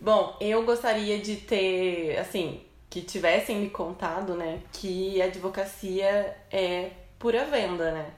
[0.00, 6.90] Bom, eu gostaria de ter, assim, que tivessem me contado, né, que a advocacia é
[7.20, 8.10] pura venda, né?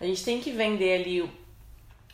[0.00, 1.30] A gente tem que vender ali o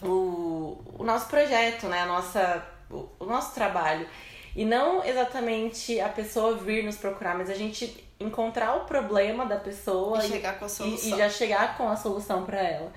[0.02, 2.02] o, o nosso projeto, né?
[2.02, 4.06] A nossa, o, o nosso trabalho.
[4.54, 9.56] E não exatamente a pessoa vir nos procurar, mas a gente encontrar o problema da
[9.56, 11.10] pessoa e, chegar com a solução.
[11.10, 12.92] E, e já chegar com a solução para ela.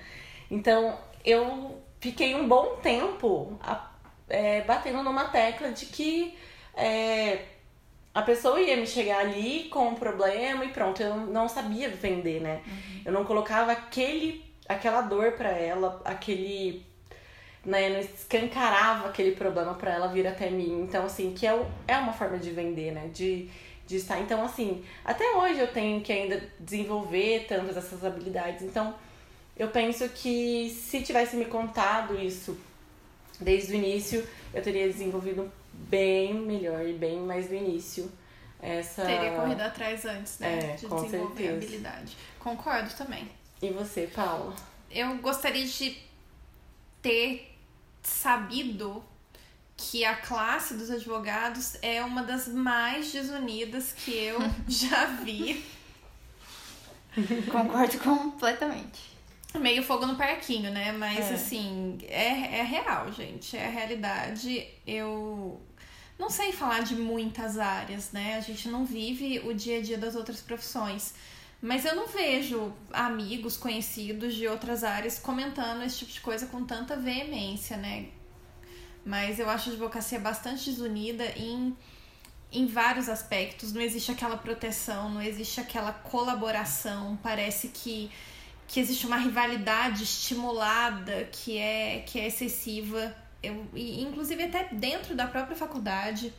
[0.50, 3.90] Então, eu fiquei um bom tempo a,
[4.28, 6.38] é, batendo numa tecla de que
[6.76, 7.44] é,
[8.14, 12.40] a pessoa ia me chegar ali com um problema e pronto, eu não sabia vender,
[12.40, 12.62] né?
[12.66, 13.02] Uhum.
[13.04, 16.86] Eu não colocava aquele, aquela dor para ela, aquele
[17.68, 20.80] né, não escancarava aquele problema para ela vir até mim.
[20.80, 23.10] Então, assim, que é, é uma forma de vender, né?
[23.12, 23.50] De,
[23.86, 24.18] de estar.
[24.20, 28.62] Então, assim, até hoje eu tenho que ainda desenvolver tantas essas habilidades.
[28.62, 28.94] Então,
[29.54, 32.58] eu penso que se tivesse me contado isso
[33.38, 38.10] desde o início, eu teria desenvolvido bem melhor e bem mais do início.
[38.62, 39.04] Essa...
[39.04, 40.58] Teria corrido atrás antes, né?
[40.58, 41.52] É, de desenvolver certeza.
[41.52, 42.16] habilidade.
[42.38, 43.30] Concordo também.
[43.60, 44.56] E você, Paula?
[44.90, 45.98] Eu gostaria de
[47.02, 47.47] ter
[48.08, 49.04] sabido
[49.76, 55.64] que a classe dos advogados é uma das mais desunidas que eu já vi.
[57.50, 59.16] Concordo completamente.
[59.54, 60.92] Meio fogo no parquinho, né?
[60.92, 61.34] Mas é.
[61.34, 63.56] assim, é, é real, gente.
[63.56, 64.66] É a realidade.
[64.86, 65.60] Eu
[66.18, 68.36] não sei falar de muitas áreas, né?
[68.36, 71.14] A gente não vive o dia a dia das outras profissões.
[71.60, 76.64] Mas eu não vejo amigos, conhecidos de outras áreas comentando esse tipo de coisa com
[76.64, 78.06] tanta veemência, né?
[79.04, 81.76] Mas eu acho a advocacia bastante desunida em,
[82.52, 83.72] em vários aspectos.
[83.72, 87.18] Não existe aquela proteção, não existe aquela colaboração.
[87.22, 88.08] Parece que,
[88.68, 93.16] que existe uma rivalidade estimulada que é, que é excessiva.
[93.42, 96.32] Eu, e, inclusive até dentro da própria faculdade.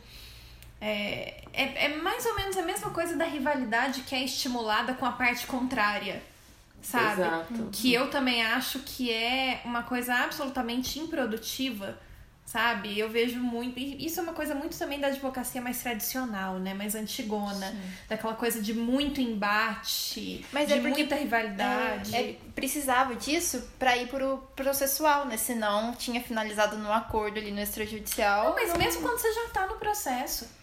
[0.80, 5.04] É, é, é mais ou menos a mesma coisa da rivalidade que é estimulada com
[5.04, 6.22] a parte contrária
[6.82, 7.22] sabe?
[7.22, 7.68] Exato.
[7.72, 11.98] Que eu também acho que é uma coisa absolutamente improdutiva,
[12.44, 12.98] sabe?
[12.98, 13.78] Eu vejo muito.
[13.78, 16.74] Isso é uma coisa muito também da advocacia mais tradicional, né?
[16.74, 17.70] Mais antigona.
[17.70, 17.80] Sim.
[18.08, 22.14] Daquela coisa de muito embate, Mas de é muita rivalidade.
[22.14, 25.36] É, é, precisava disso para ir pro processual, né?
[25.36, 28.46] Senão tinha finalizado no acordo ali no extrajudicial.
[28.46, 30.59] Não, mas mesmo quando você já tá no processo.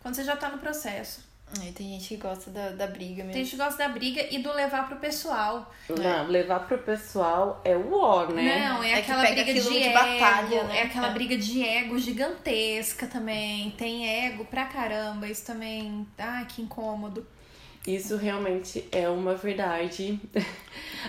[0.00, 1.30] Quando você já tá no processo.
[1.60, 3.32] Aí tem gente que gosta da, da briga mesmo.
[3.32, 5.72] Tem gente que gosta da briga e do levar pro pessoal.
[5.88, 6.22] Não, é.
[6.22, 8.68] levar pro pessoal é o ó, né?
[8.68, 10.78] Não, é, é aquela briga de, de ego, batalha, né?
[10.78, 11.12] É aquela é.
[11.12, 13.72] briga de ego gigantesca também.
[13.72, 16.06] Tem ego pra caramba, isso também.
[16.16, 17.26] Ai, que incômodo.
[17.86, 20.20] Isso realmente é uma verdade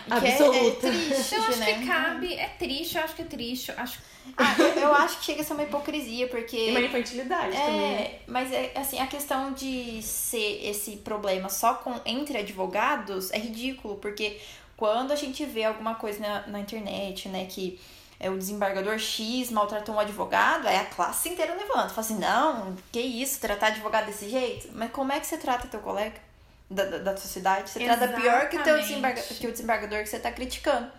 [0.10, 0.88] absoluta.
[0.88, 1.74] É, é triste, eu acho né?
[1.74, 4.00] que cabe, é triste, eu acho que é triste, eu acho
[4.38, 6.56] ah, eu, eu, acho que chega a ser uma hipocrisia, porque.
[6.56, 8.20] E uma infantilidade é, também.
[8.28, 13.96] Mas é assim, a questão de ser esse problema só com entre advogados é ridículo,
[13.96, 14.40] porque
[14.78, 17.80] quando a gente vê alguma coisa na, na internet, né, que
[18.20, 21.90] é, o desembargador X maltratou um advogado, aí a classe inteira levanta.
[21.90, 24.70] Fala assim, não, que isso, tratar advogado desse jeito?
[24.74, 26.31] Mas como é que você trata teu colega
[26.72, 27.70] da, da, da sociedade?
[27.70, 28.22] Você Exatamente.
[28.22, 30.90] trata pior que, teu desembarga, que o desembargador que você tá criticando.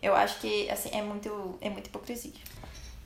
[0.00, 2.32] Eu acho que, assim, é muito, é muita hipocrisia.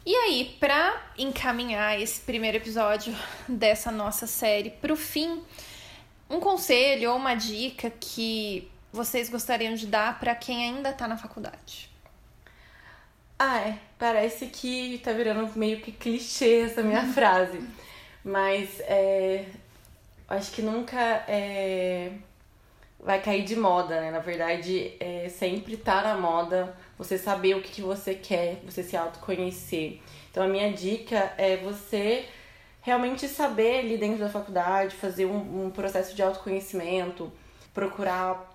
[0.04, 3.14] E aí, para encaminhar esse primeiro episódio
[3.48, 5.42] dessa nossa série pro fim,
[6.28, 11.16] um conselho ou uma dica que vocês gostariam de dar para quem ainda está na
[11.16, 11.88] faculdade?
[13.38, 13.78] Ah, é.
[13.98, 17.60] Parece que tá virando meio que clichê essa minha frase.
[18.24, 19.46] Mas é,
[20.36, 22.12] acho que nunca é,
[22.98, 24.10] vai cair de moda, né?
[24.10, 28.82] Na verdade, é, sempre tá na moda você saber o que, que você quer, você
[28.82, 30.00] se autoconhecer.
[30.30, 32.26] Então, a minha dica é você
[32.80, 37.30] realmente saber ali dentro da faculdade, fazer um, um processo de autoconhecimento,
[37.74, 38.50] procurar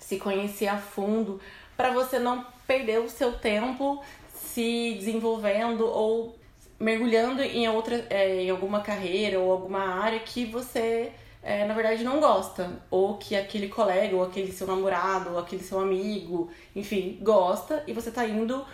[0.00, 1.40] se conhecer a fundo,
[1.76, 4.02] para você não perder o seu tempo
[4.34, 6.35] se desenvolvendo ou
[6.78, 11.12] mergulhando em outra é, em alguma carreira ou alguma área que você
[11.42, 12.82] é, na verdade não gosta.
[12.90, 17.92] Ou que aquele colega ou aquele seu namorado ou aquele seu amigo enfim gosta e
[17.92, 18.64] você tá indo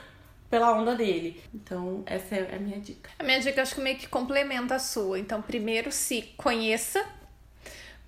[0.48, 1.40] pela onda dele.
[1.54, 3.10] Então essa é a minha dica.
[3.18, 5.18] A minha dica acho que meio que complementa a sua.
[5.18, 7.04] Então primeiro se conheça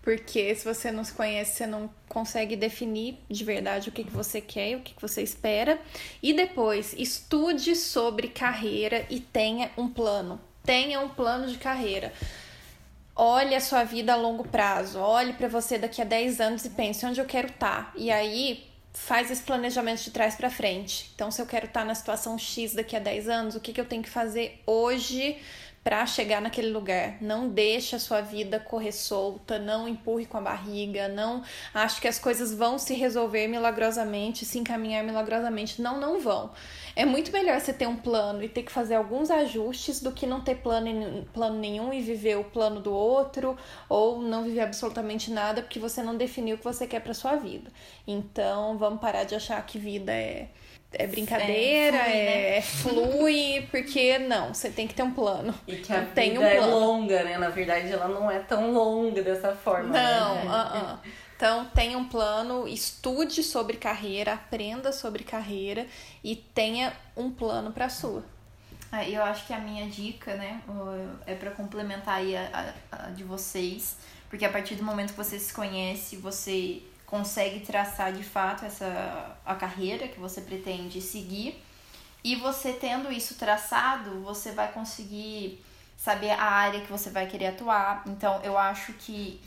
[0.05, 4.11] porque se você não se conhece, você não consegue definir de verdade o que, que
[4.11, 5.81] você quer e o que, que você espera.
[6.23, 10.39] E depois, estude sobre carreira e tenha um plano.
[10.63, 12.13] Tenha um plano de carreira.
[13.17, 14.99] Olhe a sua vida a longo prazo.
[14.99, 17.87] Olhe para você daqui a 10 anos e pense onde eu quero estar.
[17.87, 17.93] Tá.
[17.97, 18.63] E aí,
[18.93, 21.11] faz esse planejamento de trás para frente.
[21.15, 23.73] Então, se eu quero estar tá na situação X daqui a 10 anos, o que,
[23.73, 25.39] que eu tenho que fazer hoje
[25.85, 27.19] para chegar naquele lugar.
[27.21, 31.43] Não deixe a sua vida correr solta, não empurre com a barriga, não
[31.75, 35.83] acho que as coisas vão se resolver milagrosamente, se encaminhar milagrosamente.
[35.83, 36.51] Não, não vão.
[36.97, 40.27] É muito melhor você ter um plano e ter que fazer alguns ajustes do que
[40.27, 45.31] não ter plano, plano nenhum e viver o plano do outro ou não viver absolutamente
[45.31, 47.71] nada porque você não definiu o que você quer para sua vida.
[48.07, 50.49] Então, vamos parar de achar que vida é
[50.99, 52.57] é brincadeira, é, flui, né?
[52.57, 55.55] é flui, porque não, você tem que ter um plano.
[55.67, 57.39] E que a vida tem um é longa, né?
[57.39, 59.91] Na verdade, ela não é tão longa dessa forma.
[59.91, 60.45] Não, né?
[60.45, 60.99] uh -uh.
[61.37, 65.87] Então, tenha um plano, estude sobre carreira, aprenda sobre carreira
[66.23, 68.25] e tenha um plano para sua.
[68.91, 70.63] Ah, eu acho que a minha dica, né,
[71.27, 73.97] é para complementar aí a, a, a de vocês,
[74.31, 76.81] porque a partir do momento que você se conhece, você
[77.15, 81.63] consegue traçar de fato essa a carreira que você pretende seguir.
[82.25, 85.65] E você tendo isso traçado, você vai conseguir
[85.97, 88.03] saber a área que você vai querer atuar.
[88.09, 89.41] Então, eu acho que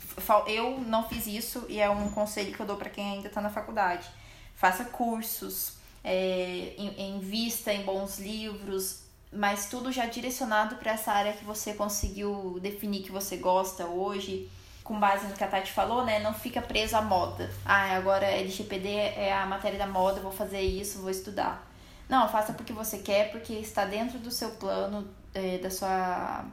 [0.46, 3.42] eu não fiz isso e é um conselho que eu dou para quem ainda está
[3.42, 4.08] na faculdade.
[4.54, 11.44] Faça cursos, é, invista em bons livros, mas tudo já direcionado para essa área que
[11.44, 14.48] você conseguiu definir que você gosta hoje
[14.88, 16.18] com base no que a Tati falou, né?
[16.18, 17.50] Não fica preso à moda.
[17.62, 21.62] Ah, agora LGPD é a matéria da moda, vou fazer isso, vou estudar.
[22.08, 26.46] Não, faça porque você quer, porque está dentro do seu plano, é, da sua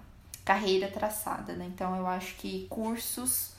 [0.44, 1.66] carreira traçada, né?
[1.74, 3.54] Então eu acho que cursos,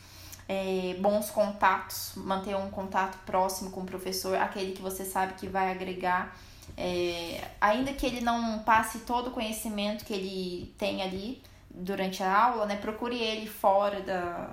[0.47, 5.49] é, bons contatos, manter um contato próximo com o professor, aquele que você sabe que
[5.49, 6.37] vai agregar.
[6.77, 12.45] É, ainda que ele não passe todo o conhecimento que ele tem ali durante a
[12.45, 12.77] aula, né?
[12.77, 14.51] Procure ele fora da,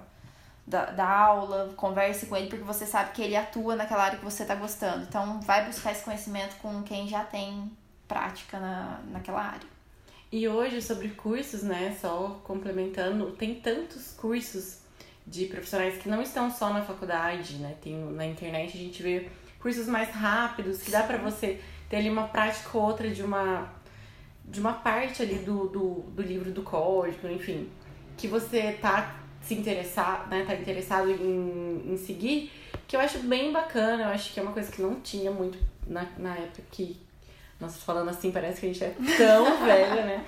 [0.65, 4.25] da, da aula, converse com ele, porque você sabe que ele atua naquela área que
[4.25, 5.03] você está gostando.
[5.03, 7.71] Então, vai buscar esse conhecimento com quem já tem
[8.07, 9.67] prática na, naquela área.
[10.31, 14.79] E hoje, sobre cursos, né, só complementando, tem tantos cursos
[15.27, 19.29] de profissionais que não estão só na faculdade, né, tem na internet a gente vê
[19.59, 23.71] cursos mais rápidos, que dá para você ter ali uma prática ou outra de uma,
[24.43, 27.69] de uma parte ali do, do, do livro do código, enfim,
[28.17, 32.51] que você tá se interessar, né, tá interessado em, em seguir,
[32.87, 35.57] que eu acho bem bacana, eu acho que é uma coisa que não tinha muito
[35.85, 37.01] na, na época que.
[37.59, 40.25] Nossa, falando assim, parece que a gente é tão velha, né?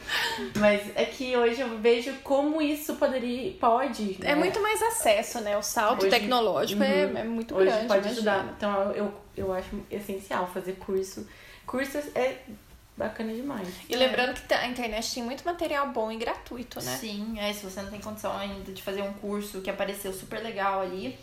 [0.57, 4.17] Mas é que hoje eu vejo como isso poderia, pode.
[4.21, 4.35] É né?
[4.35, 5.57] muito mais acesso, né?
[5.57, 7.87] O salto hoje, tecnológico é, uhum, é, é, muito hoje grande.
[7.87, 8.53] pode ajudar.
[8.55, 11.27] Então eu, eu acho essencial fazer curso.
[11.65, 12.37] Cursos é
[12.97, 13.67] bacana demais.
[13.89, 13.97] E é.
[13.97, 16.97] lembrando que a internet tem muito material bom e gratuito, né?
[16.97, 20.41] Sim, é, se você não tem condição ainda de fazer um curso que apareceu super
[20.41, 21.17] legal ali,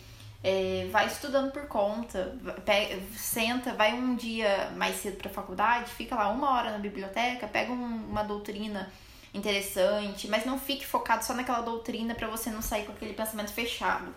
[0.44, 5.90] é, vai estudando por conta, pega, senta, vai um dia mais cedo para a faculdade,
[5.92, 8.92] fica lá uma hora na biblioteca, pega um, uma doutrina
[9.32, 13.52] interessante, mas não fique focado só naquela doutrina para você não sair com aquele pensamento
[13.52, 14.14] fechado.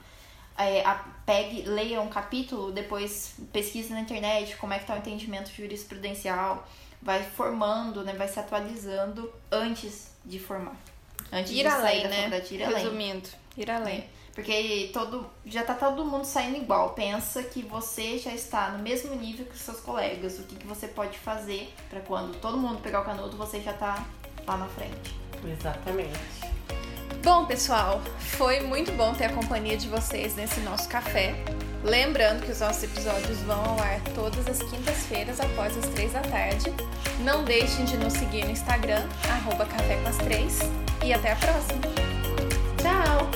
[0.57, 4.97] É, a, pegue, leia um capítulo, depois pesquise na internet como é que está o
[4.97, 6.67] entendimento jurisprudencial
[7.05, 10.75] vai formando, né, vai se atualizando antes de formar.
[11.31, 12.43] Antes ir de além, sair né?
[12.49, 12.83] Ir além.
[12.83, 13.99] Resumindo, ir além.
[13.99, 14.07] É.
[14.33, 16.89] Porque todo, já tá todo mundo saindo igual.
[16.89, 20.39] Pensa que você já está no mesmo nível que os seus colegas.
[20.39, 23.71] O que, que você pode fazer para quando todo mundo pegar o canudo, você já
[23.71, 24.05] tá
[24.45, 25.15] lá na frente.
[25.45, 26.19] Exatamente.
[27.23, 31.33] Bom, pessoal, foi muito bom ter a companhia de vocês nesse nosso café.
[31.85, 36.21] Lembrando que os nossos episódios vão ao ar todas as quintas-feiras após as três da
[36.21, 36.73] tarde.
[37.19, 40.17] Não deixem de nos seguir no Instagram, arroba café com as.
[41.05, 41.81] E até a próxima.
[42.81, 43.29] Tchau!